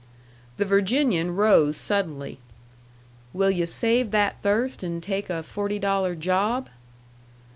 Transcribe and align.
The 0.57 0.65
Virginian 0.65 1.35
rose 1.35 1.77
suddenly. 1.77 2.39
"Will 3.33 3.51
yu' 3.51 3.67
save 3.67 4.09
that 4.09 4.41
thirst 4.41 4.81
and 4.81 4.97
take 5.03 5.29
a 5.29 5.43
forty 5.43 5.77
dollar 5.77 6.15
job?" 6.15 6.69